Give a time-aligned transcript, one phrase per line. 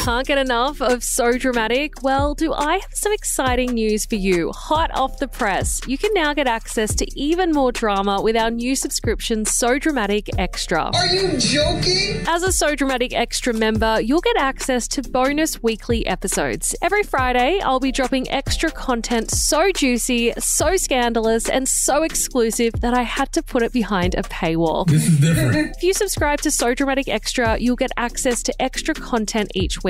[0.00, 2.02] Can't get enough of So Dramatic?
[2.02, 4.50] Well, do I have some exciting news for you?
[4.52, 5.78] Hot off the press.
[5.86, 10.30] You can now get access to even more drama with our new subscription, So Dramatic
[10.38, 10.90] Extra.
[10.94, 12.24] Are you joking?
[12.26, 16.74] As a So Dramatic Extra member, you'll get access to bonus weekly episodes.
[16.80, 22.94] Every Friday, I'll be dropping extra content so juicy, so scandalous, and so exclusive that
[22.94, 24.86] I had to put it behind a paywall.
[24.86, 25.76] This is different.
[25.80, 29.89] If you subscribe to So Dramatic Extra, you'll get access to extra content each week.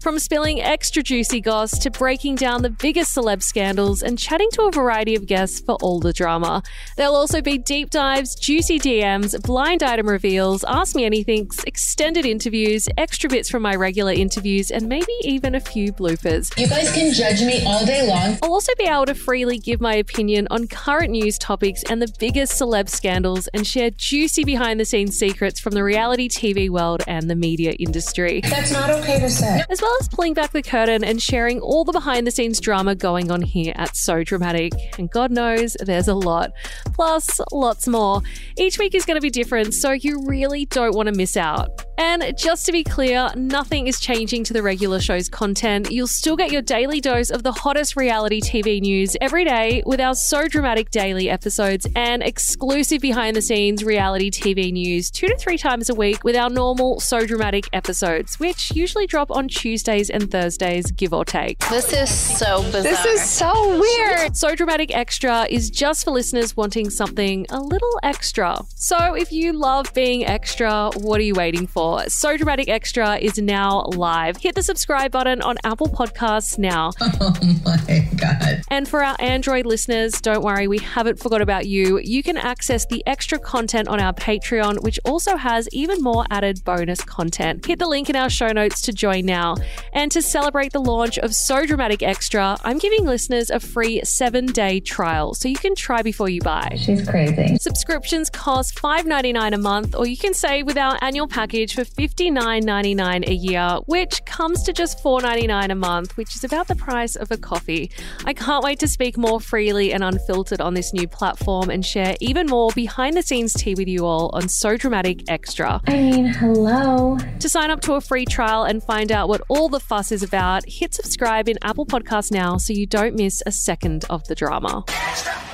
[0.00, 4.62] From spilling extra juicy goss to breaking down the biggest celeb scandals and chatting to
[4.62, 6.62] a variety of guests for all the drama.
[6.96, 12.88] There'll also be deep dives, juicy DMs, blind item reveals, Ask Me Anythings, extended interviews,
[12.96, 16.56] extra bits from my regular interviews, and maybe even a few bloopers.
[16.58, 18.38] You guys can judge me all day long.
[18.42, 22.12] I'll also be able to freely give my opinion on current news topics and the
[22.18, 27.02] biggest celeb scandals and share juicy behind the scenes secrets from the reality TV world
[27.06, 28.40] and the media industry.
[28.42, 31.92] That's not okay to As well as pulling back the curtain and sharing all the
[31.92, 34.72] behind the scenes drama going on here at So Dramatic.
[34.98, 36.52] And God knows there's a lot.
[36.92, 38.22] Plus, lots more.
[38.58, 41.85] Each week is going to be different, so you really don't want to miss out.
[41.98, 45.90] And just to be clear, nothing is changing to the regular show's content.
[45.90, 50.00] You'll still get your daily dose of the hottest reality TV news every day with
[50.00, 55.36] our So Dramatic daily episodes and exclusive behind the scenes reality TV news two to
[55.36, 60.10] three times a week with our normal So Dramatic episodes, which usually drop on Tuesdays
[60.10, 61.58] and Thursdays, give or take.
[61.70, 62.82] This is so bizarre.
[62.82, 64.36] This is so weird.
[64.36, 68.60] So Dramatic Extra is just for listeners wanting something a little extra.
[68.74, 71.85] So if you love being extra, what are you waiting for?
[72.08, 74.36] So Dramatic Extra is now live.
[74.38, 76.90] Hit the subscribe button on Apple Podcasts now.
[77.18, 77.32] Oh
[77.64, 78.55] my God.
[78.76, 81.98] And for our Android listeners, don't worry, we haven't forgot about you.
[81.98, 86.62] You can access the extra content on our Patreon, which also has even more added
[86.62, 87.64] bonus content.
[87.64, 89.56] Hit the link in our show notes to join now.
[89.94, 94.44] And to celebrate the launch of So Dramatic Extra, I'm giving listeners a free seven
[94.44, 96.76] day trial so you can try before you buy.
[96.76, 97.56] She's crazy.
[97.56, 103.26] Subscriptions cost $5.99 a month, or you can save with our annual package for $59.99
[103.26, 107.30] a year, which comes to just $4.99 a month, which is about the price of
[107.30, 107.90] a coffee.
[108.26, 112.16] I can't wait to speak more freely and unfiltered on this new platform and share
[112.20, 115.80] even more behind the scenes tea with you all on So Dramatic Extra.
[115.86, 117.16] I mean, hello.
[117.38, 120.24] To sign up to a free trial and find out what all the fuss is
[120.24, 124.34] about, hit subscribe in Apple Podcasts now so you don't miss a second of the
[124.34, 124.82] drama.
[124.88, 125.45] Extra.